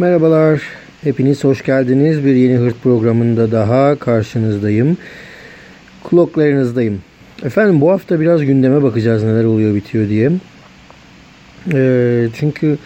Merhabalar, 0.00 0.62
hepiniz 1.02 1.44
hoş 1.44 1.64
geldiniz. 1.64 2.24
Bir 2.24 2.34
yeni 2.34 2.56
Hırt 2.56 2.82
programında 2.82 3.52
daha 3.52 3.96
karşınızdayım. 3.96 4.96
Kulaklarınızdayım. 6.02 7.02
Efendim 7.44 7.80
bu 7.80 7.90
hafta 7.90 8.20
biraz 8.20 8.44
gündeme 8.44 8.82
bakacağız 8.82 9.22
neler 9.22 9.44
oluyor 9.44 9.74
bitiyor 9.74 10.08
diye. 10.08 10.30
E, 11.72 12.28
çünkü 12.34 12.78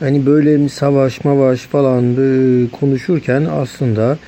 hani 0.00 0.26
böyle 0.26 0.68
savaş 0.68 1.24
mavaş 1.24 1.60
falan 1.60 2.04
e, 2.12 2.70
konuşurken 2.70 3.46
aslında 3.52 4.18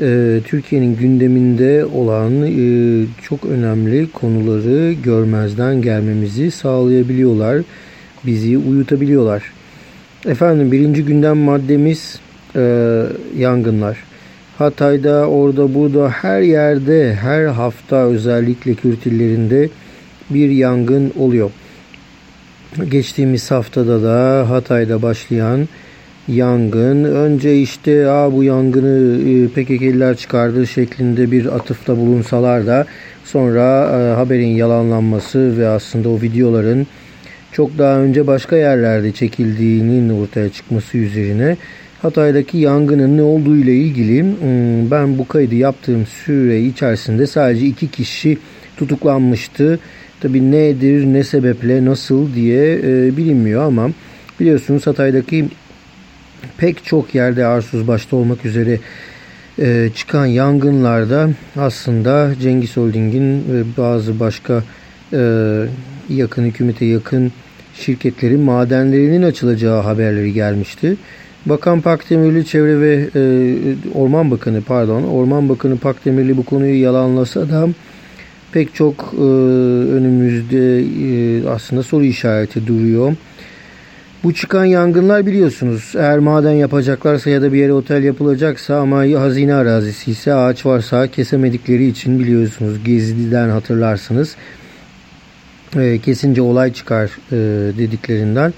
e, 0.00 0.40
Türkiye'nin 0.44 0.96
gündeminde 0.96 1.84
olan 1.84 2.32
e, 2.42 3.06
çok 3.22 3.44
önemli 3.44 4.10
konuları 4.12 4.92
görmezden 4.92 5.82
gelmemizi 5.82 6.50
sağlayabiliyorlar. 6.50 7.62
Bizi 8.26 8.58
uyutabiliyorlar. 8.58 9.57
Efendim 10.28 10.72
birinci 10.72 11.04
gündem 11.04 11.36
maddemiz 11.36 12.20
e, 12.56 13.02
yangınlar. 13.36 13.98
Hatay'da 14.58 15.28
orada 15.28 15.74
burada 15.74 16.08
her 16.08 16.40
yerde 16.40 17.14
her 17.14 17.44
hafta 17.44 17.96
özellikle 17.96 18.74
Kürt 18.74 19.06
illerinde 19.06 19.68
bir 20.30 20.50
yangın 20.50 21.12
oluyor. 21.18 21.50
Geçtiğimiz 22.88 23.50
haftada 23.50 24.02
da 24.02 24.50
Hatay'da 24.50 25.02
başlayan 25.02 25.68
yangın 26.28 27.04
önce 27.04 27.60
işte 27.60 28.10
Aa, 28.10 28.32
bu 28.32 28.44
yangını 28.44 29.18
e, 29.30 29.48
PKK'liler 29.48 30.16
çıkardı 30.16 30.66
şeklinde 30.66 31.30
bir 31.30 31.46
atıfta 31.46 31.96
bulunsalar 31.96 32.66
da 32.66 32.86
sonra 33.24 33.84
e, 33.84 34.14
haberin 34.14 34.56
yalanlanması 34.56 35.58
ve 35.58 35.68
aslında 35.68 36.08
o 36.08 36.20
videoların 36.20 36.86
çok 37.52 37.78
daha 37.78 37.98
önce 37.98 38.26
başka 38.26 38.56
yerlerde 38.56 39.12
çekildiğinin 39.12 40.08
ortaya 40.08 40.48
çıkması 40.48 40.98
üzerine 40.98 41.56
Hatay'daki 42.02 42.58
yangının 42.58 43.16
ne 43.16 43.22
olduğu 43.22 43.56
ile 43.56 43.74
ilgili 43.74 44.22
hmm, 44.22 44.90
ben 44.90 45.18
bu 45.18 45.28
kaydı 45.28 45.54
yaptığım 45.54 46.06
süre 46.06 46.60
içerisinde 46.60 47.26
sadece 47.26 47.66
iki 47.66 47.88
kişi 47.88 48.38
tutuklanmıştı. 48.76 49.78
Tabi 50.20 50.50
nedir, 50.50 51.06
ne 51.06 51.24
sebeple, 51.24 51.84
nasıl 51.84 52.34
diye 52.34 52.74
e, 52.74 53.16
bilinmiyor 53.16 53.62
ama 53.62 53.90
biliyorsunuz 54.40 54.86
Hatay'daki 54.86 55.48
pek 56.58 56.84
çok 56.84 57.14
yerde 57.14 57.46
Arsuz 57.46 57.88
başta 57.88 58.16
olmak 58.16 58.44
üzere 58.44 58.78
e, 59.58 59.90
çıkan 59.94 60.26
yangınlarda 60.26 61.30
aslında 61.56 62.30
Cengiz 62.42 62.76
Holding'in 62.76 63.44
ve 63.52 63.62
bazı 63.76 64.20
başka 64.20 64.62
e, 65.12 65.18
yakın 66.08 66.44
hükümete 66.44 66.84
yakın 66.84 67.32
şirketlerin 67.74 68.40
madenlerinin 68.40 69.22
açılacağı 69.22 69.82
haberleri 69.82 70.32
gelmişti. 70.32 70.96
Bakan 71.46 71.80
Pakdemirli 71.80 72.46
Çevre 72.46 72.80
ve 72.80 73.08
e, 73.14 73.20
Orman 73.94 74.30
Bakanı 74.30 74.62
pardon 74.62 75.02
Orman 75.02 75.48
Bakanı 75.48 75.78
Pakdemirli 75.78 76.36
bu 76.36 76.44
konuyu 76.44 76.82
yalanlasa 76.82 77.50
da 77.50 77.68
pek 78.52 78.74
çok 78.74 79.14
e, 79.18 79.22
önümüzde 79.96 80.80
e, 80.80 81.48
aslında 81.48 81.82
soru 81.82 82.04
işareti 82.04 82.66
duruyor. 82.66 83.14
Bu 84.24 84.34
çıkan 84.34 84.64
yangınlar 84.64 85.26
biliyorsunuz 85.26 85.92
eğer 85.96 86.18
maden 86.18 86.52
yapacaklarsa 86.52 87.30
ya 87.30 87.42
da 87.42 87.52
bir 87.52 87.58
yere 87.58 87.72
otel 87.72 88.04
yapılacaksa 88.04 88.76
ama 88.76 88.98
hazine 88.98 89.54
arazisi 89.54 90.10
ise 90.10 90.34
ağaç 90.34 90.66
varsa 90.66 91.06
kesemedikleri 91.06 91.86
için 91.86 92.18
biliyorsunuz 92.18 92.84
Gezi'den 92.84 93.48
hatırlarsınız 93.48 94.36
e, 95.76 95.98
kesince 95.98 96.42
olay 96.42 96.72
çıkar 96.72 97.10
e, 97.32 97.36
dediklerinden 97.78 98.52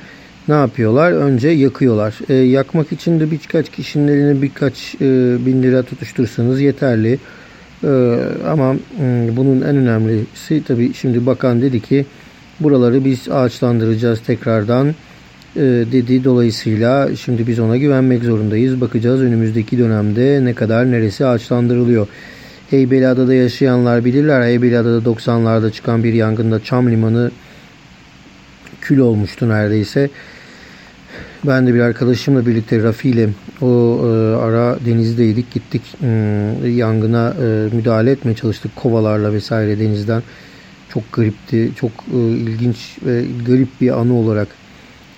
ne 0.48 0.54
yapıyorlar? 0.54 1.12
Önce 1.12 1.48
yakıyorlar. 1.48 2.19
E, 2.28 2.34
yakmak 2.34 2.93
için 2.93 3.21
de 3.21 3.31
birkaç 3.31 3.71
kişinin 3.71 4.09
eline 4.09 4.43
birkaç 4.43 4.94
e, 4.94 4.98
bin 5.47 5.62
lira 5.62 5.82
tutuştursanız 5.82 6.60
yeterli. 6.60 7.19
E, 7.84 8.19
ama 8.49 8.75
e, 9.00 9.28
bunun 9.37 9.60
en 9.60 9.76
önemlisi 9.76 10.65
tabii 10.65 10.94
şimdi 10.94 11.26
bakan 11.26 11.62
dedi 11.62 11.81
ki 11.81 12.06
buraları 12.60 13.04
biz 13.04 13.28
ağaçlandıracağız 13.28 14.20
tekrardan 14.20 14.94
e, 15.56 15.62
dedi. 15.93 16.25
Dolayısıyla 16.25 17.16
şimdi 17.16 17.47
biz 17.47 17.59
ona 17.59 17.76
güvenmek 17.76 18.25
zorundayız. 18.25 18.81
Bakacağız 18.81 19.20
önümüzdeki 19.20 19.78
dönemde 19.78 20.44
ne 20.44 20.54
kadar 20.54 20.91
neresi 20.91 21.26
ağaçlandırılıyor. 21.26 22.06
Heybeliada'da 22.70 23.34
yaşayanlar 23.34 24.04
bilirler. 24.04 24.42
Heybeliada'da 24.42 25.10
90'larda 25.10 25.72
çıkan 25.72 26.04
bir 26.04 26.12
yangında 26.12 26.64
Çam 26.64 26.91
Limanı 26.91 27.31
kül 28.81 28.98
olmuştu 28.98 29.48
neredeyse. 29.48 30.10
Ben 31.47 31.66
de 31.66 31.75
bir 31.75 31.81
arkadaşımla 31.81 32.47
birlikte 32.47 32.82
Rafi 32.82 33.08
ile 33.08 33.28
o 33.60 33.66
e, 33.66 34.36
ara 34.36 34.78
denizdeydik. 34.86 35.50
Gittik 35.50 35.82
e, 36.03 36.08
yangına 36.66 37.34
e, 37.42 37.76
müdahale 37.76 38.10
etmeye 38.10 38.34
çalıştık 38.34 38.76
kovalarla 38.76 39.32
vesaire 39.32 39.78
denizden. 39.78 40.22
Çok 40.88 41.12
garipti, 41.12 41.70
çok 41.76 41.91
e, 42.14 42.19
ilginç 42.19 42.98
ve 43.06 43.25
garip 43.47 43.69
bir 43.81 44.00
anı 44.00 44.14
olarak 44.14 44.48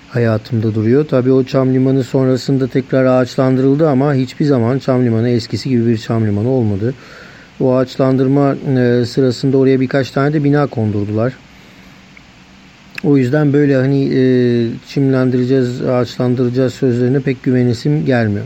hayatımda 0.09 0.75
duruyor. 0.75 1.05
Tabii 1.07 1.31
o 1.31 1.43
Çam 1.43 1.73
Limanı 1.73 2.03
sonrasında 2.03 2.67
tekrar 2.67 3.05
ağaçlandırıldı 3.05 3.89
ama 3.89 4.13
hiçbir 4.13 4.45
zaman 4.45 4.79
Çam 4.79 5.05
Limanı 5.05 5.29
eskisi 5.29 5.69
gibi 5.69 5.87
bir 5.87 5.97
Çam 5.97 6.27
Limanı 6.27 6.49
olmadı. 6.49 6.93
O 7.59 7.75
ağaçlandırma 7.75 8.55
e, 8.55 9.05
sırasında 9.05 9.57
oraya 9.57 9.79
birkaç 9.79 10.11
tane 10.11 10.33
de 10.33 10.43
bina 10.43 10.67
kondurdular. 10.67 11.33
O 13.03 13.17
yüzden 13.17 13.53
böyle 13.53 13.75
hani 13.75 14.09
e, 14.13 14.21
çimlendireceğiz, 14.87 15.81
ağaçlandıracağız 15.81 16.73
sözlerine 16.73 17.19
pek 17.19 17.43
güvenesim 17.43 18.05
gelmiyor. 18.05 18.45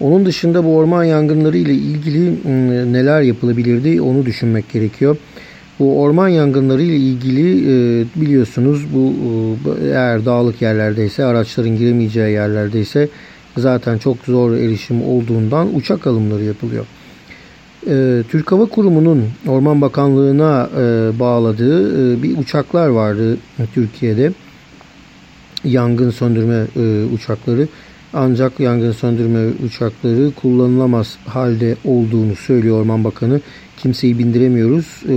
Onun 0.00 0.26
dışında 0.26 0.64
bu 0.64 0.76
orman 0.76 1.04
yangınları 1.04 1.56
ile 1.56 1.74
ilgili 1.74 2.32
neler 2.92 3.20
yapılabilirdi 3.20 4.00
onu 4.00 4.26
düşünmek 4.26 4.72
gerekiyor. 4.72 5.16
Bu 5.78 6.00
orman 6.00 6.28
yangınları 6.28 6.82
ile 6.82 6.96
ilgili 6.96 7.60
e, 7.60 8.04
biliyorsunuz 8.16 8.86
bu 8.94 9.14
eğer 9.84 10.24
dağlık 10.24 10.62
yerlerdeyse 10.62 11.24
araçların 11.24 11.76
giremeyeceği 11.76 12.32
yerlerdeyse 12.32 13.08
zaten 13.56 13.98
çok 13.98 14.16
zor 14.26 14.52
erişim 14.52 15.02
olduğundan 15.02 15.76
uçak 15.76 16.06
alımları 16.06 16.44
yapılıyor 16.44 16.86
e, 17.86 18.22
Türk 18.28 18.52
Hava 18.52 18.66
Kurumu'nun 18.66 19.24
Orman 19.48 19.80
Bakanlığı'na 19.80 20.70
e, 20.78 21.18
bağladığı 21.18 22.12
e, 22.14 22.22
bir 22.22 22.38
uçaklar 22.38 22.88
vardı 22.88 23.38
Türkiye'de. 23.74 24.32
Yangın 25.64 26.10
söndürme 26.10 26.66
e, 26.76 27.04
uçakları. 27.14 27.68
Ancak 28.12 28.60
yangın 28.60 28.92
söndürme 28.92 29.48
uçakları 29.66 30.30
kullanılamaz 30.30 31.16
halde 31.26 31.76
olduğunu 31.84 32.36
söylüyor 32.36 32.80
Orman 32.80 33.04
Bakanı. 33.04 33.40
Kimseyi 33.76 34.18
bindiremiyoruz. 34.18 35.02
E, 35.08 35.14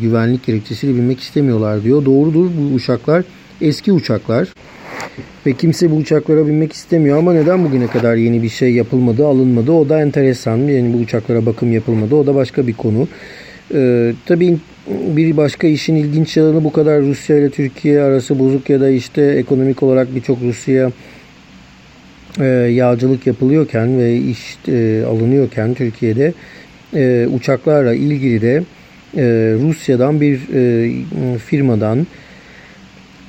güvenlik 0.00 0.46
gerekçesiyle 0.46 0.94
binmek 0.94 1.20
istemiyorlar 1.20 1.82
diyor. 1.82 2.04
Doğrudur 2.04 2.50
bu 2.58 2.74
uçaklar 2.74 3.24
eski 3.60 3.92
uçaklar. 3.92 4.48
Ve 5.46 5.52
kimse 5.52 5.90
bu 5.90 5.94
uçaklara 5.94 6.46
binmek 6.46 6.72
istemiyor 6.72 7.18
ama 7.18 7.32
neden 7.32 7.64
bugüne 7.64 7.86
kadar 7.86 8.16
yeni 8.16 8.42
bir 8.42 8.48
şey 8.48 8.72
yapılmadı, 8.72 9.26
alınmadı? 9.26 9.72
O 9.72 9.88
da 9.88 10.00
enteresan. 10.00 10.56
Yani 10.56 10.92
bu 10.92 10.98
uçaklara 10.98 11.46
bakım 11.46 11.72
yapılmadı. 11.72 12.14
O 12.14 12.26
da 12.26 12.34
başka 12.34 12.66
bir 12.66 12.74
konu. 12.74 13.08
Ee, 13.74 14.12
tabii 14.26 14.58
bir 14.88 15.36
başka 15.36 15.66
işin 15.66 15.96
ilginç 15.96 16.36
yanı 16.36 16.64
bu 16.64 16.72
kadar 16.72 17.02
Rusya 17.02 17.38
ile 17.38 17.50
Türkiye 17.50 18.02
arası 18.02 18.38
bozuk 18.38 18.70
ya 18.70 18.80
da 18.80 18.90
işte 18.90 19.22
ekonomik 19.22 19.82
olarak 19.82 20.14
birçok 20.14 20.42
Rusya 20.42 20.90
e, 22.40 22.44
yağcılık 22.46 23.26
yapılıyorken 23.26 23.98
ve 23.98 24.16
iş 24.16 24.58
e, 24.68 25.04
alınıyorken 25.08 25.74
Türkiye'de 25.74 26.32
e, 26.94 27.26
uçaklarla 27.34 27.94
ilgili 27.94 28.42
de 28.42 28.62
e, 29.16 29.22
Rusya'dan 29.62 30.20
bir 30.20 30.40
e, 30.54 31.38
firmadan 31.38 32.06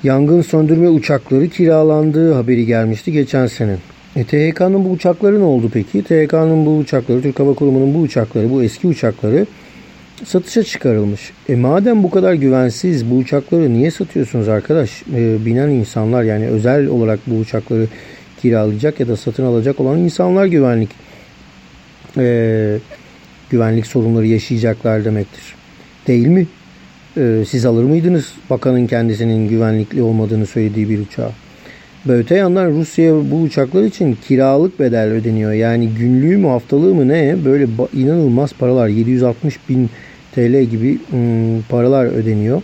yangın 0.03 0.41
söndürme 0.41 0.89
uçakları 0.89 1.49
kiralandığı 1.49 2.33
haberi 2.33 2.65
gelmişti 2.65 3.11
geçen 3.11 3.47
sene. 3.47 3.77
E, 4.15 4.23
THK'nın 4.23 4.85
bu 4.85 4.89
uçakları 4.89 5.39
ne 5.39 5.43
oldu 5.43 5.69
peki? 5.73 6.03
THK'nın 6.03 6.65
bu 6.65 6.77
uçakları, 6.77 7.21
Türk 7.21 7.39
Hava 7.39 7.53
Kurumu'nun 7.53 7.93
bu 7.93 7.99
uçakları, 7.99 8.51
bu 8.51 8.63
eski 8.63 8.87
uçakları 8.87 9.45
satışa 10.25 10.63
çıkarılmış. 10.63 11.31
E 11.49 11.55
madem 11.55 12.03
bu 12.03 12.09
kadar 12.09 12.33
güvensiz 12.33 13.11
bu 13.11 13.15
uçakları 13.15 13.73
niye 13.73 13.91
satıyorsunuz 13.91 14.47
arkadaş? 14.47 15.03
E, 15.15 15.45
binen 15.45 15.69
insanlar 15.69 16.23
yani 16.23 16.47
özel 16.47 16.87
olarak 16.87 17.19
bu 17.27 17.35
uçakları 17.35 17.87
kiralayacak 18.41 18.99
ya 18.99 19.07
da 19.07 19.17
satın 19.17 19.45
alacak 19.45 19.79
olan 19.79 19.99
insanlar 19.99 20.45
güvenlik 20.45 20.89
e, 22.17 22.77
güvenlik 23.49 23.87
sorunları 23.87 24.27
yaşayacaklar 24.27 25.05
demektir. 25.05 25.55
Değil 26.07 26.27
mi? 26.27 26.47
E, 27.17 27.43
siz 27.47 27.65
alır 27.65 27.83
mıydınız 27.83 28.33
bakanın 28.49 28.87
kendisinin 28.87 29.49
güvenlikli 29.49 30.01
olmadığını 30.01 30.45
söylediği 30.45 30.89
bir 30.89 30.99
uçağı? 30.99 31.31
Ve 32.07 32.13
öte 32.13 32.35
yandan 32.35 32.71
Rusya'ya 32.71 33.13
bu 33.31 33.41
uçaklar 33.41 33.83
için 33.83 34.17
kiralık 34.27 34.79
bedel 34.79 35.07
ödeniyor. 35.07 35.51
Yani 35.51 35.89
günlüğü 35.89 36.37
mü 36.37 36.47
haftalığı 36.47 36.93
mı 36.93 37.07
ne 37.07 37.35
böyle 37.45 37.67
inanılmaz 37.93 38.53
paralar 38.53 38.87
760 38.87 39.59
bin 39.69 39.89
TL 40.35 40.63
gibi 40.63 40.97
ım, 41.13 41.61
paralar 41.69 42.05
ödeniyor. 42.05 42.61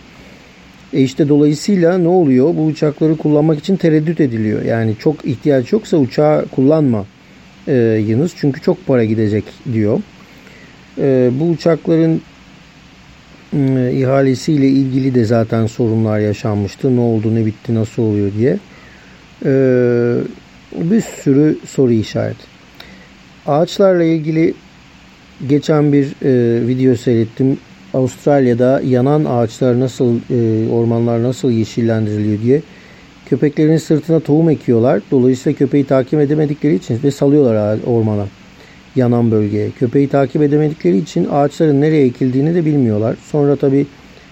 E 0.92 1.00
işte 1.02 1.28
dolayısıyla 1.28 1.98
ne 1.98 2.08
oluyor? 2.08 2.56
Bu 2.56 2.64
uçakları 2.64 3.16
kullanmak 3.16 3.58
için 3.58 3.76
tereddüt 3.76 4.20
ediliyor. 4.20 4.62
Yani 4.62 4.94
çok 4.98 5.24
ihtiyaç 5.24 5.72
yoksa 5.72 5.96
uçağı 5.96 6.46
kullanma 6.46 7.04
e, 7.68 8.04
yınız. 8.06 8.32
Çünkü 8.36 8.60
çok 8.60 8.86
para 8.86 9.04
gidecek 9.04 9.44
diyor. 9.72 10.00
E, 10.98 11.30
bu 11.40 11.44
uçakların 11.44 12.20
ihalesiyle 13.92 14.68
ilgili 14.68 15.14
de 15.14 15.24
zaten 15.24 15.66
sorunlar 15.66 16.18
yaşanmıştı. 16.18 16.96
Ne 16.96 17.00
oldu, 17.00 17.34
ne 17.34 17.46
bitti, 17.46 17.74
nasıl 17.74 18.02
oluyor 18.02 18.30
diye. 18.38 18.58
E, 19.44 19.52
bir 20.74 21.00
sürü 21.00 21.58
soru 21.68 21.92
işareti. 21.92 22.44
Ağaçlarla 23.46 24.04
ilgili 24.04 24.54
geçen 25.48 25.92
bir 25.92 26.04
e, 26.22 26.66
video 26.66 26.94
seyrettim. 26.94 27.58
Avustralya'da 27.94 28.80
yanan 28.86 29.24
ağaçlar 29.24 29.80
nasıl, 29.80 30.16
e, 30.30 30.68
ormanlar 30.70 31.22
nasıl 31.22 31.50
yeşillendiriliyor 31.50 32.42
diye. 32.42 32.62
Köpeklerin 33.26 33.76
sırtına 33.76 34.20
tohum 34.20 34.50
ekiyorlar. 34.50 35.00
Dolayısıyla 35.10 35.58
köpeği 35.58 35.84
takip 35.84 36.20
edemedikleri 36.20 36.74
için 36.74 37.00
ve 37.04 37.10
salıyorlar 37.10 37.78
ormana, 37.86 38.26
yanan 38.96 39.30
bölgeye. 39.30 39.70
Köpeği 39.70 40.08
takip 40.08 40.42
edemedikleri 40.42 40.98
için 40.98 41.28
ağaçların 41.32 41.80
nereye 41.80 42.06
ekildiğini 42.06 42.54
de 42.54 42.64
bilmiyorlar. 42.64 43.16
Sonra 43.30 43.56
tabi 43.56 43.86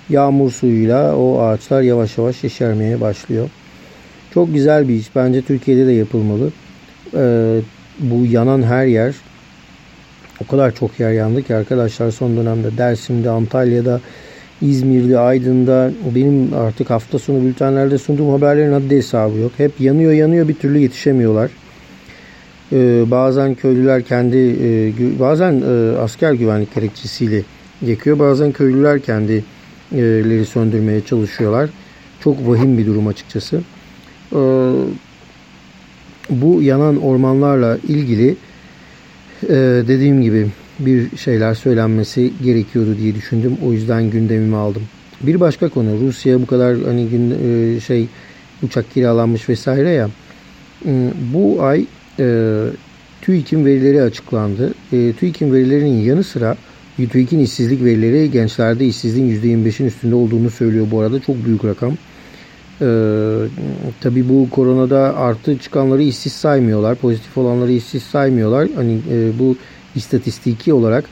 yağmur 0.08 0.50
suyuyla 0.50 1.16
o 1.16 1.40
ağaçlar 1.40 1.82
yavaş 1.82 2.18
yavaş 2.18 2.44
yeşermeye 2.44 3.00
başlıyor. 3.00 3.50
Çok 4.34 4.54
güzel 4.54 4.88
bir 4.88 4.94
iş. 4.94 5.16
Bence 5.16 5.42
Türkiye'de 5.42 5.86
de 5.86 5.92
yapılmalı. 5.92 6.52
Ee, 7.14 7.60
bu 8.00 8.26
yanan 8.26 8.62
her 8.62 8.86
yer 8.86 9.14
o 10.40 10.46
kadar 10.46 10.74
çok 10.74 11.00
yer 11.00 11.12
yandı 11.12 11.42
ki 11.42 11.54
arkadaşlar 11.54 12.10
son 12.10 12.36
dönemde 12.36 12.78
Dersim'de, 12.78 13.30
Antalya'da, 13.30 14.00
İzmir'de, 14.62 15.18
Aydın'da 15.18 15.90
benim 16.14 16.54
artık 16.54 16.90
hafta 16.90 17.18
sonu 17.18 17.44
bültenlerde 17.44 17.98
sunduğum 17.98 18.30
haberlerin 18.30 18.72
haddi 18.72 18.96
hesabı 18.96 19.38
yok. 19.38 19.52
Hep 19.56 19.80
yanıyor 19.80 20.12
yanıyor 20.12 20.48
bir 20.48 20.54
türlü 20.54 20.78
yetişemiyorlar. 20.78 21.50
Ee, 22.72 23.04
bazen 23.10 23.54
köylüler 23.54 24.02
kendi 24.02 24.36
e, 24.36 24.92
bazen 25.20 25.62
e, 25.66 25.98
asker 25.98 26.32
güvenlik 26.32 26.74
gerekçesiyle 26.74 27.42
yakıyor. 27.86 28.18
Bazen 28.18 28.52
köylüler 28.52 29.00
kendileri 29.00 30.46
söndürmeye 30.46 31.00
çalışıyorlar. 31.00 31.70
Çok 32.20 32.48
vahim 32.48 32.78
bir 32.78 32.86
durum 32.86 33.06
açıkçası. 33.06 33.60
Ee, 34.32 34.36
bu 36.30 36.62
yanan 36.62 37.02
ormanlarla 37.02 37.78
ilgili 37.88 38.36
e, 39.42 39.54
dediğim 39.88 40.22
gibi 40.22 40.46
bir 40.78 41.16
şeyler 41.16 41.54
söylenmesi 41.54 42.32
gerekiyordu 42.44 42.96
diye 42.98 43.14
düşündüm. 43.14 43.56
O 43.66 43.72
yüzden 43.72 44.10
gündemimi 44.10 44.56
aldım. 44.56 44.82
Bir 45.20 45.40
başka 45.40 45.68
konu 45.68 46.00
Rusya 46.00 46.42
bu 46.42 46.46
kadar 46.46 46.76
hani 46.78 47.08
gün 47.08 47.30
e, 47.30 47.80
şey 47.80 48.06
uçak 48.62 48.90
kiralanmış 48.90 49.48
vesaire 49.48 49.90
ya. 49.90 50.10
E, 50.86 51.10
bu 51.34 51.62
ay 51.62 51.86
e, 52.18 52.64
TÜİK'in 53.22 53.64
verileri 53.64 54.02
açıklandı. 54.02 54.74
E, 54.92 55.12
TÜİK'in 55.12 55.52
verilerinin 55.52 56.00
yanı 56.00 56.24
sıra 56.24 56.56
TÜİK'in 57.06 57.38
işsizlik 57.38 57.84
verileri 57.84 58.30
gençlerde 58.30 58.86
işsizliğin 58.86 59.40
%25'in 59.40 59.86
üstünde 59.86 60.14
olduğunu 60.14 60.50
söylüyor 60.50 60.86
bu 60.90 61.00
arada. 61.00 61.20
Çok 61.20 61.44
büyük 61.44 61.64
rakam. 61.64 61.92
Ee, 62.80 62.86
tabii 64.00 64.28
bu 64.28 64.50
koronada 64.50 65.16
artı 65.16 65.58
çıkanları 65.58 66.02
işsiz 66.02 66.32
saymıyorlar. 66.32 66.94
Pozitif 66.94 67.38
olanları 67.38 67.72
işsiz 67.72 68.02
saymıyorlar. 68.02 68.68
Hani 68.76 68.98
e, 69.10 69.38
bu 69.38 69.56
istatistiki 69.94 70.72
olarak 70.72 71.04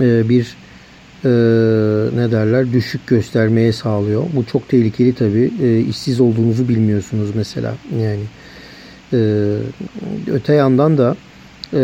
e, 0.00 0.28
bir 0.28 0.56
e, 1.24 1.28
ne 2.16 2.30
derler 2.30 2.72
düşük 2.72 3.06
göstermeye 3.06 3.72
sağlıyor. 3.72 4.24
Bu 4.36 4.44
çok 4.44 4.68
tehlikeli 4.68 5.14
tabii. 5.14 5.50
E, 5.62 5.80
işsiz 5.80 6.20
olduğunuzu 6.20 6.68
bilmiyorsunuz 6.68 7.30
mesela. 7.34 7.74
Yani 8.00 8.20
e, 8.20 8.43
öte 10.26 10.54
yandan 10.54 10.98
da 10.98 11.16
e, 11.74 11.82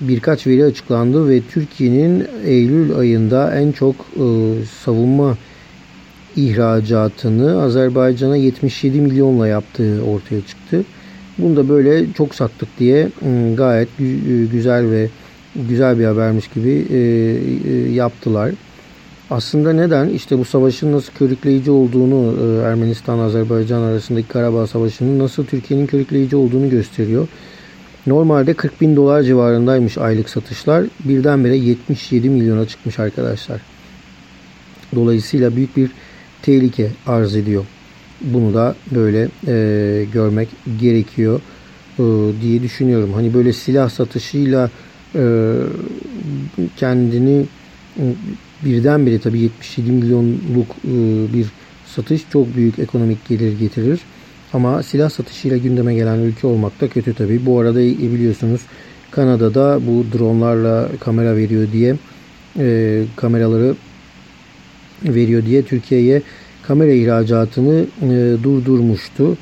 birkaç 0.00 0.46
veri 0.46 0.64
açıklandı 0.64 1.28
ve 1.28 1.40
Türkiye'nin 1.50 2.26
Eylül 2.44 2.96
ayında 2.96 3.54
en 3.54 3.72
çok 3.72 3.94
e, 3.96 4.24
savunma 4.84 5.36
ihracatını 6.36 7.62
Azerbaycan'a 7.62 8.36
77 8.36 9.00
milyonla 9.00 9.48
yaptığı 9.48 10.02
ortaya 10.04 10.40
çıktı. 10.40 10.84
Bunu 11.38 11.56
da 11.56 11.68
böyle 11.68 12.12
çok 12.12 12.34
sattık 12.34 12.68
diye 12.78 13.08
ıı, 13.26 13.56
gayet 13.56 13.88
ıı, 14.00 14.44
güzel 14.52 14.90
ve 14.90 15.08
güzel 15.56 15.98
bir 15.98 16.04
habermiş 16.04 16.48
gibi 16.48 16.86
ıı, 16.90 17.88
yaptılar. 17.92 18.50
Aslında 19.30 19.72
neden? 19.72 20.08
İşte 20.08 20.38
bu 20.38 20.44
savaşın 20.44 20.92
nasıl 20.92 21.12
körükleyici 21.12 21.70
olduğunu 21.70 22.36
Ermenistan-Azerbaycan 22.64 23.82
arasındaki 23.82 24.28
Karabağ 24.28 24.66
Savaşı'nın 24.66 25.18
nasıl 25.18 25.44
Türkiye'nin 25.44 25.86
körükleyici 25.86 26.36
olduğunu 26.36 26.70
gösteriyor. 26.70 27.28
Normalde 28.06 28.54
40 28.54 28.80
bin 28.80 28.96
dolar 28.96 29.22
civarındaymış 29.22 29.98
aylık 29.98 30.28
satışlar. 30.28 30.84
Birdenbire 31.04 31.56
77 31.56 32.30
milyona 32.30 32.66
çıkmış 32.66 32.98
arkadaşlar. 32.98 33.60
Dolayısıyla 34.94 35.56
büyük 35.56 35.76
bir 35.76 35.90
tehlike 36.42 36.90
arz 37.06 37.36
ediyor. 37.36 37.64
Bunu 38.20 38.54
da 38.54 38.74
böyle 38.90 39.28
e, 39.46 40.04
görmek 40.12 40.48
gerekiyor 40.80 41.40
e, 41.98 42.02
diye 42.42 42.62
düşünüyorum. 42.62 43.12
Hani 43.12 43.34
böyle 43.34 43.52
silah 43.52 43.90
satışıyla 43.90 44.70
e, 45.14 45.52
kendini 46.76 47.46
e, 47.98 48.02
birdenbire 48.64 49.18
tabii 49.18 49.38
77 49.40 49.92
milyonluk 49.92 50.68
e, 50.84 50.92
bir 51.34 51.46
satış 51.86 52.22
çok 52.32 52.56
büyük 52.56 52.78
ekonomik 52.78 53.28
gelir 53.28 53.58
getirir. 53.58 54.00
Ama 54.52 54.82
silah 54.82 55.10
satışıyla 55.10 55.56
gündeme 55.56 55.94
gelen 55.94 56.18
ülke 56.18 56.46
olmak 56.46 56.80
da 56.80 56.88
kötü 56.88 57.14
tabii. 57.14 57.46
Bu 57.46 57.60
arada 57.60 57.80
biliyorsunuz 57.80 58.60
Kanada'da 59.10 59.80
bu 59.86 60.18
dronlarla 60.18 60.88
kamera 61.00 61.36
veriyor 61.36 61.72
diye 61.72 61.96
e, 62.58 63.02
kameraları 63.16 63.74
veriyor 65.04 65.46
diye 65.46 65.62
Türkiye'ye 65.62 66.22
kamera 66.62 66.90
ihracatını 66.92 67.84
e, 68.02 68.42
durdurmuştu. 68.42 69.36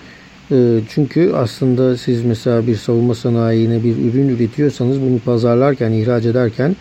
E, 0.51 0.81
çünkü 0.89 1.33
aslında 1.33 1.97
siz 1.97 2.25
mesela 2.25 2.67
bir 2.67 2.77
savunma 2.77 3.15
sanayine 3.15 3.85
bir 3.85 3.97
ürün 3.97 4.29
üretiyorsanız 4.29 5.01
bunu 5.01 5.19
pazarlarken, 5.19 5.93
ihraç 5.93 6.25
ederken 6.27 6.71
e, 6.71 6.75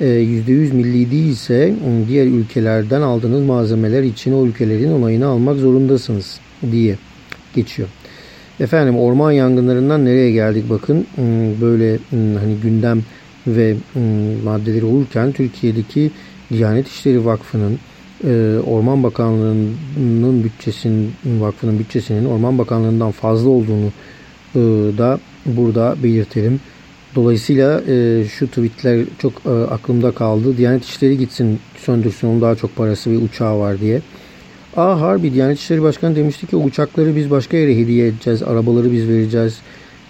%100 0.00 0.72
milli 0.72 1.10
değilse 1.10 1.74
diğer 2.08 2.26
ülkelerden 2.26 3.00
aldığınız 3.00 3.42
malzemeler 3.42 4.02
için 4.02 4.32
o 4.32 4.46
ülkelerin 4.46 4.92
onayını 4.92 5.26
almak 5.26 5.56
zorundasınız 5.56 6.40
diye 6.72 6.96
geçiyor. 7.54 7.88
Efendim 8.60 8.98
orman 8.98 9.32
yangınlarından 9.32 10.04
nereye 10.04 10.30
geldik 10.30 10.64
bakın 10.70 11.06
böyle 11.60 11.98
hmm, 12.10 12.36
hani 12.36 12.56
gündem 12.62 13.02
ve 13.46 13.76
hmm, 13.92 14.44
maddeleri 14.44 14.84
olurken 14.84 15.32
Türkiye'deki 15.32 16.10
Diyanet 16.50 16.88
İşleri 16.88 17.24
Vakfı'nın 17.24 17.78
Orman 18.66 19.02
Bakanlığı'nın 19.02 20.44
bütçesinin 20.44 21.10
vakfının 21.40 21.78
bütçesinin 21.78 22.24
Orman 22.24 22.58
Bakanlığı'ndan 22.58 23.10
fazla 23.10 23.50
olduğunu 23.50 23.92
da 24.98 25.20
burada 25.46 25.96
belirtelim. 26.02 26.60
Dolayısıyla 27.16 27.82
e, 27.88 28.24
şu 28.28 28.46
tweetler 28.46 29.04
çok 29.18 29.32
e, 29.46 29.50
aklımda 29.50 30.12
kaldı. 30.12 30.56
Diyanet 30.56 30.84
İşleri 30.84 31.18
gitsin 31.18 31.58
söndürsün 31.76 32.28
onun 32.28 32.40
daha 32.40 32.54
çok 32.54 32.76
parası 32.76 33.10
ve 33.10 33.16
uçağı 33.16 33.58
var 33.58 33.80
diye. 33.80 34.00
Aa 34.76 35.00
harbi 35.00 35.34
Diyanet 35.34 35.58
İşleri 35.58 35.82
Başkanı 35.82 36.16
demişti 36.16 36.46
ki 36.46 36.56
uçakları 36.56 37.16
biz 37.16 37.30
başka 37.30 37.56
yere 37.56 37.76
hediye 37.76 38.06
edeceğiz. 38.06 38.42
Arabaları 38.42 38.92
biz 38.92 39.08
vereceğiz. 39.08 39.58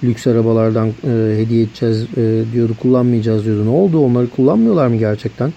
Lüks 0.05 0.27
arabalardan 0.27 0.89
e, 0.89 1.37
hediye 1.39 1.63
edeceğiz 1.63 2.03
e, 2.17 2.45
diyordu. 2.53 2.77
Kullanmayacağız 2.83 3.45
diyordu. 3.45 3.65
Ne 3.65 3.71
oldu? 3.71 3.99
Onları 3.99 4.29
kullanmıyorlar 4.29 4.87
mı 4.87 4.97
gerçekten? 4.97 5.53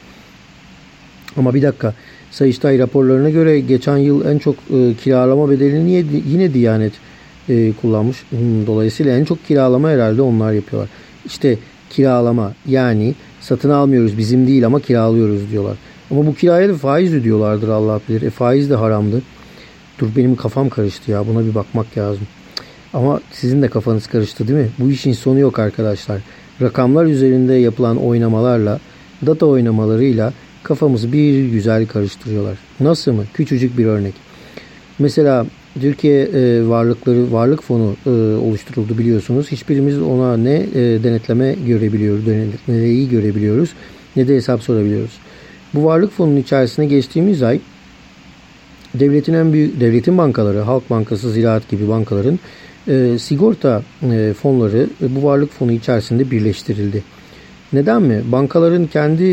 Ama 1.37 1.53
bir 1.53 1.61
dakika. 1.61 1.93
Sayıştay 2.31 2.79
raporlarına 2.79 3.29
göre 3.29 3.59
geçen 3.59 3.97
yıl 3.97 4.25
en 4.25 4.37
çok 4.37 4.55
e, 4.55 4.93
kiralama 5.03 5.49
bedelini 5.49 6.05
yine, 6.27 6.53
Diyanet 6.53 6.93
e, 7.49 7.73
kullanmış. 7.81 8.23
Hmm, 8.29 8.67
dolayısıyla 8.67 9.17
en 9.17 9.25
çok 9.25 9.47
kiralama 9.47 9.89
herhalde 9.89 10.21
onlar 10.21 10.53
yapıyorlar. 10.53 10.89
İşte 11.29 11.57
kiralama 11.89 12.53
yani 12.67 13.15
satın 13.41 13.69
almıyoruz 13.69 14.17
bizim 14.17 14.47
değil 14.47 14.65
ama 14.65 14.79
kiralıyoruz 14.79 15.51
diyorlar. 15.51 15.77
Ama 16.11 16.25
bu 16.25 16.35
kiraya 16.35 16.69
da 16.69 16.73
faiz 16.73 17.13
ödüyorlardır 17.13 17.69
Allah 17.69 18.01
bilir. 18.09 18.21
E 18.21 18.29
faiz 18.29 18.69
de 18.69 18.75
haramdı. 18.75 19.21
Dur 19.99 20.07
benim 20.17 20.35
kafam 20.35 20.69
karıştı 20.69 21.11
ya 21.11 21.27
buna 21.27 21.45
bir 21.45 21.55
bakmak 21.55 21.97
lazım. 21.97 22.27
Ama 22.93 23.21
sizin 23.31 23.61
de 23.61 23.67
kafanız 23.67 24.07
karıştı 24.07 24.47
değil 24.47 24.59
mi? 24.59 24.69
Bu 24.79 24.91
işin 24.91 25.13
sonu 25.13 25.39
yok 25.39 25.59
arkadaşlar. 25.59 26.21
Rakamlar 26.61 27.05
üzerinde 27.05 27.53
yapılan 27.53 27.97
oynamalarla, 27.97 28.79
data 29.25 29.45
oynamalarıyla 29.45 30.33
kafamızı 30.63 31.13
bir 31.13 31.45
güzel 31.45 31.87
karıştırıyorlar. 31.87 32.57
Nasıl 32.79 33.11
mı? 33.11 33.23
Küçücük 33.33 33.77
bir 33.77 33.85
örnek. 33.85 34.13
Mesela 34.99 35.45
Türkiye 35.81 36.23
e, 36.23 36.67
varlıkları 36.67 37.31
varlık 37.31 37.63
fonu 37.63 37.95
e, 38.05 38.09
oluşturuldu 38.35 38.97
biliyorsunuz. 38.97 39.51
Hiçbirimiz 39.51 40.01
ona 40.01 40.37
ne 40.37 40.55
e, 40.55 41.03
denetleme 41.03 41.55
görebiliyoruz, 41.67 42.25
denetlemeyi 42.25 43.09
görebiliyoruz 43.09 43.69
ne 44.15 44.27
de 44.27 44.35
hesap 44.35 44.61
sorabiliyoruz. 44.63 45.11
Bu 45.73 45.85
varlık 45.85 46.11
fonunun 46.11 46.37
içerisine 46.37 46.85
geçtiğimiz 46.85 47.43
ay 47.43 47.59
devletin 48.93 49.33
en 49.33 49.53
büyük 49.53 49.79
devletin 49.79 50.17
bankaları, 50.17 50.59
Halk 50.59 50.89
Bankası, 50.89 51.31
Ziraat 51.31 51.69
gibi 51.69 51.89
bankaların 51.89 52.39
sigorta 53.17 53.83
fonları 54.41 54.87
bu 55.01 55.23
varlık 55.23 55.51
fonu 55.51 55.71
içerisinde 55.71 56.31
birleştirildi. 56.31 57.03
Neden 57.73 58.01
mi? 58.01 58.21
Bankaların 58.31 58.87
kendi 58.87 59.23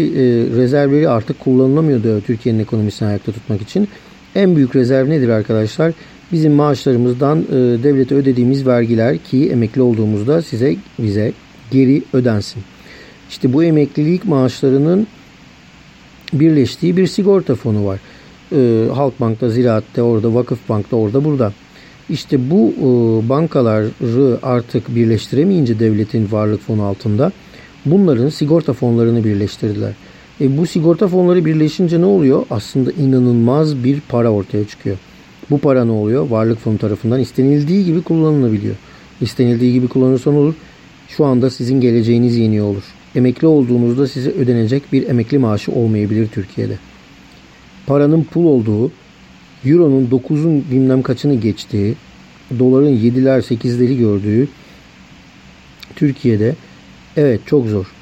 rezervleri 0.56 1.08
artık 1.08 1.40
kullanılamıyordu 1.40 2.20
Türkiye'nin 2.20 2.60
ekonomisini 2.60 3.08
ayakta 3.08 3.32
tutmak 3.32 3.62
için. 3.62 3.88
En 4.36 4.56
büyük 4.56 4.76
rezerv 4.76 5.10
nedir 5.10 5.28
arkadaşlar? 5.28 5.92
Bizim 6.32 6.52
maaşlarımızdan 6.52 7.38
e, 7.38 7.54
devlete 7.54 8.14
ödediğimiz 8.14 8.66
vergiler 8.66 9.18
ki 9.18 9.50
emekli 9.50 9.82
olduğumuzda 9.82 10.42
size 10.42 10.76
bize 10.98 11.32
geri 11.70 12.02
ödensin. 12.12 12.62
İşte 13.30 13.52
bu 13.52 13.64
emeklilik 13.64 14.24
maaşlarının 14.24 15.06
birleştiği 16.32 16.96
bir 16.96 17.06
sigorta 17.06 17.54
fonu 17.54 17.86
var. 17.86 18.00
E, 18.52 18.88
Halkbank'ta, 18.94 19.48
Ziraat'te, 19.48 20.02
orada, 20.02 20.34
Vakıf 20.34 20.68
Bank'ta, 20.68 20.96
orada, 20.96 21.24
burada. 21.24 21.52
İşte 22.08 22.50
bu 22.50 22.74
e, 22.78 22.84
bankaları 23.28 23.90
artık 24.42 24.94
birleştiremeyince 24.94 25.78
devletin 25.78 26.28
varlık 26.32 26.60
fonu 26.60 26.82
altında 26.82 27.32
bunların 27.86 28.28
sigorta 28.28 28.72
fonlarını 28.72 29.24
birleştirdiler. 29.24 29.92
E, 30.40 30.56
bu 30.56 30.66
sigorta 30.66 31.08
fonları 31.08 31.44
birleşince 31.44 32.00
ne 32.00 32.04
oluyor? 32.04 32.46
Aslında 32.50 32.92
inanılmaz 32.92 33.84
bir 33.84 34.00
para 34.00 34.30
ortaya 34.30 34.66
çıkıyor. 34.66 34.96
Bu 35.50 35.58
para 35.58 35.84
ne 35.84 35.92
oluyor? 35.92 36.30
Varlık 36.30 36.58
fonu 36.58 36.78
tarafından 36.78 37.20
istenildiği 37.20 37.84
gibi 37.84 38.02
kullanılabiliyor. 38.02 38.74
İstenildiği 39.20 39.72
gibi 39.72 39.88
kullanırsan 39.88 40.34
olur. 40.34 40.54
Şu 41.08 41.24
anda 41.24 41.50
sizin 41.50 41.80
geleceğiniz 41.80 42.36
yeniyor 42.36 42.66
olur. 42.66 42.82
Emekli 43.14 43.46
olduğunuzda 43.46 44.06
size 44.06 44.30
ödenecek 44.30 44.92
bir 44.92 45.08
emekli 45.08 45.38
maaşı 45.38 45.72
olmayabilir 45.72 46.28
Türkiye'de. 46.28 46.78
Paranın 47.86 48.24
pul 48.24 48.44
olduğu, 48.44 48.90
Euro'nun 49.64 50.06
9'un 50.06 50.64
bilmem 50.70 51.02
kaçını 51.02 51.34
geçtiği, 51.34 51.94
doların 52.58 52.96
7'ler 52.96 53.40
8'leri 53.40 53.98
gördüğü 53.98 54.48
Türkiye'de 55.96 56.54
evet 57.16 57.40
çok 57.46 57.66
zor. 57.66 57.95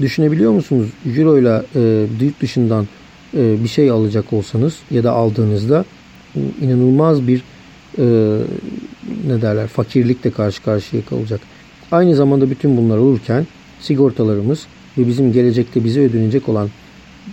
Düşünebiliyor 0.00 0.52
musunuz? 0.52 0.88
Euro 1.16 1.38
ile 1.38 1.62
e, 1.74 2.06
yurt 2.24 2.40
dışından 2.40 2.86
e, 3.36 3.64
bir 3.64 3.68
şey 3.68 3.90
alacak 3.90 4.32
olsanız 4.32 4.78
ya 4.90 5.04
da 5.04 5.12
aldığınızda 5.12 5.84
inanılmaz 6.60 7.28
bir 7.28 7.42
e, 7.98 8.04
ne 9.26 9.42
derler 9.42 9.66
fakirlikle 9.66 10.30
karşı 10.30 10.62
karşıya 10.62 11.04
kalacak. 11.04 11.40
Aynı 11.92 12.14
zamanda 12.14 12.50
bütün 12.50 12.76
bunlar 12.76 12.98
olurken 12.98 13.46
sigortalarımız 13.80 14.66
ve 14.98 15.06
bizim 15.06 15.32
gelecekte 15.32 15.84
bize 15.84 16.00
ödenecek 16.00 16.48
olan 16.48 16.68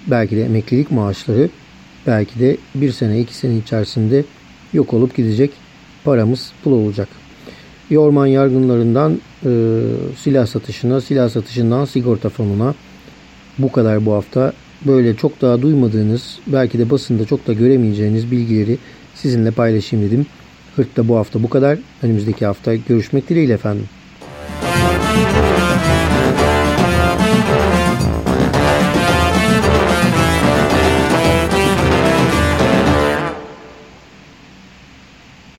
belki 0.07 0.35
de 0.35 0.45
emeklilik 0.45 0.91
maaşları 0.91 1.49
belki 2.07 2.39
de 2.39 2.57
bir 2.75 2.91
sene 2.91 3.19
iki 3.19 3.35
sene 3.35 3.57
içerisinde 3.57 4.25
yok 4.73 4.93
olup 4.93 5.15
gidecek 5.15 5.51
paramız 6.03 6.51
pul 6.63 6.71
olacak. 6.71 7.07
Orman 7.91 8.27
yargınlarından 8.27 9.19
e, 9.45 9.49
silah 10.17 10.47
satışına, 10.47 11.01
silah 11.01 11.29
satışından 11.29 11.85
sigorta 11.85 12.29
fonuna 12.29 12.75
bu 13.57 13.71
kadar 13.71 14.05
bu 14.05 14.13
hafta 14.13 14.53
böyle 14.85 15.15
çok 15.15 15.41
daha 15.41 15.61
duymadığınız 15.61 16.39
belki 16.47 16.79
de 16.79 16.89
basında 16.89 17.25
çok 17.25 17.47
da 17.47 17.53
göremeyeceğiniz 17.53 18.31
bilgileri 18.31 18.77
sizinle 19.15 19.51
paylaşayım 19.51 20.05
dedim. 20.05 20.25
Hırt'ta 20.75 21.07
bu 21.07 21.15
hafta 21.15 21.43
bu 21.43 21.49
kadar. 21.49 21.79
Önümüzdeki 22.03 22.45
hafta 22.45 22.75
görüşmek 22.75 23.29
dileğiyle 23.29 23.53
efendim. 23.53 23.85